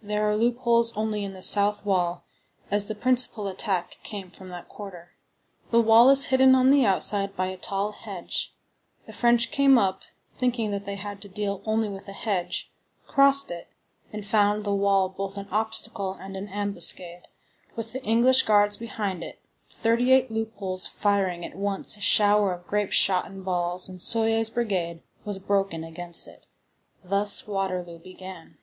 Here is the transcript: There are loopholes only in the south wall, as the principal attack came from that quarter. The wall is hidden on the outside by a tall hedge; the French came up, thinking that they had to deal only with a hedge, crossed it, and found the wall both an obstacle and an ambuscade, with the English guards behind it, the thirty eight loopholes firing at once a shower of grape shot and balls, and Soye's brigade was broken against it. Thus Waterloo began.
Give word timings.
There 0.00 0.30
are 0.30 0.36
loopholes 0.36 0.96
only 0.96 1.24
in 1.24 1.32
the 1.32 1.42
south 1.42 1.84
wall, 1.84 2.22
as 2.70 2.86
the 2.86 2.94
principal 2.94 3.48
attack 3.48 3.98
came 4.04 4.30
from 4.30 4.48
that 4.50 4.68
quarter. 4.68 5.10
The 5.72 5.80
wall 5.80 6.08
is 6.08 6.26
hidden 6.26 6.54
on 6.54 6.70
the 6.70 6.84
outside 6.86 7.34
by 7.34 7.46
a 7.48 7.56
tall 7.56 7.90
hedge; 7.90 8.54
the 9.06 9.12
French 9.12 9.50
came 9.50 9.76
up, 9.78 10.02
thinking 10.36 10.70
that 10.70 10.84
they 10.84 10.94
had 10.94 11.20
to 11.22 11.28
deal 11.28 11.62
only 11.64 11.88
with 11.88 12.06
a 12.06 12.12
hedge, 12.12 12.70
crossed 13.08 13.50
it, 13.50 13.70
and 14.12 14.24
found 14.24 14.62
the 14.62 14.72
wall 14.72 15.08
both 15.08 15.36
an 15.36 15.48
obstacle 15.50 16.12
and 16.12 16.36
an 16.36 16.46
ambuscade, 16.50 17.26
with 17.74 17.92
the 17.92 18.04
English 18.04 18.44
guards 18.44 18.76
behind 18.76 19.24
it, 19.24 19.40
the 19.68 19.74
thirty 19.74 20.12
eight 20.12 20.30
loopholes 20.30 20.86
firing 20.86 21.44
at 21.44 21.56
once 21.56 21.96
a 21.96 22.00
shower 22.00 22.52
of 22.52 22.68
grape 22.68 22.92
shot 22.92 23.26
and 23.26 23.44
balls, 23.44 23.88
and 23.88 24.00
Soye's 24.00 24.48
brigade 24.48 25.02
was 25.24 25.40
broken 25.40 25.82
against 25.82 26.28
it. 26.28 26.46
Thus 27.02 27.48
Waterloo 27.48 27.98
began. 27.98 28.58